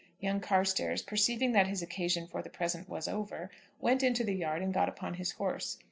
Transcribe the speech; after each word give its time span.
Young 0.19 0.39
Carstairs, 0.39 1.03
perceiving 1.03 1.51
that 1.51 1.67
his 1.67 1.83
occasion 1.83 2.25
for 2.25 2.41
the 2.41 2.49
present 2.49 2.89
was 2.89 3.07
over, 3.07 3.51
went 3.79 4.01
into 4.01 4.23
the 4.23 4.33
yard 4.33 4.63
and 4.63 4.73
got 4.73 4.89
upon 4.89 5.13
his 5.13 5.33
horse. 5.33 5.77